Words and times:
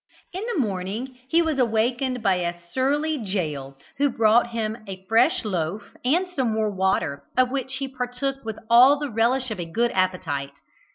In 0.33 0.41
the 0.51 0.59
morning 0.59 1.15
he 1.29 1.43
was 1.43 1.59
awakened 1.59 2.23
by 2.23 2.37
a 2.37 2.59
surly 2.71 3.19
gaoler, 3.19 3.75
who 3.99 4.09
brought 4.09 4.47
him 4.47 4.75
a 4.87 5.05
fresh 5.05 5.45
loaf 5.45 5.83
and 6.03 6.27
some 6.27 6.51
more 6.53 6.71
water, 6.75 7.21
of 7.37 7.51
which 7.51 7.75
he 7.75 7.87
partook 7.87 8.43
with 8.43 8.57
all 8.67 8.97
the 8.97 9.11
relish 9.11 9.51
of 9.51 9.59
a 9.59 9.65
good 9.71 9.91
appetite. 9.91 10.53